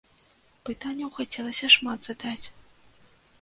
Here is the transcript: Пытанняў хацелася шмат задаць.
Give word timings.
Пытанняў 0.69 1.11
хацелася 1.17 1.69
шмат 1.75 1.99
задаць. 2.09 2.45